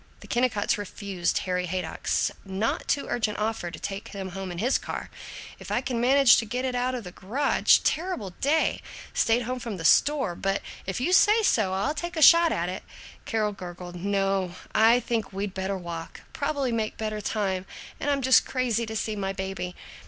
The 0.21 0.27
Kennicotts 0.27 0.79
refused 0.79 1.37
Harry 1.45 1.67
Haydock's 1.67 2.31
not 2.43 2.87
too 2.87 3.05
urgent 3.07 3.37
offer 3.37 3.69
to 3.69 3.77
take 3.79 4.13
them 4.13 4.29
home 4.29 4.51
in 4.51 4.57
his 4.57 4.79
car 4.79 5.11
"if 5.59 5.69
I 5.71 5.81
can 5.81 6.01
manage 6.01 6.37
to 6.37 6.45
get 6.45 6.65
it 6.65 6.73
out 6.73 6.95
of 6.95 7.03
the 7.03 7.11
garage 7.11 7.77
terrible 7.83 8.31
day 8.41 8.81
stayed 9.13 9.43
home 9.43 9.59
from 9.59 9.77
the 9.77 9.85
store 9.85 10.33
but 10.33 10.63
if 10.87 10.99
you 10.99 11.13
say 11.13 11.43
so, 11.43 11.73
I'll 11.73 11.93
take 11.93 12.15
a 12.17 12.21
shot 12.23 12.51
at 12.51 12.67
it." 12.67 12.81
Carol 13.25 13.51
gurgled, 13.53 13.95
"No, 13.95 14.55
I 14.73 14.99
think 15.01 15.31
we'd 15.31 15.53
better 15.53 15.77
walk; 15.77 16.21
probably 16.33 16.71
make 16.71 16.97
better 16.97 17.21
time, 17.21 17.67
and 17.99 18.09
I'm 18.09 18.23
just 18.23 18.43
crazy 18.43 18.87
to 18.87 18.95
see 18.95 19.15
my 19.15 19.33
baby." 19.33 19.75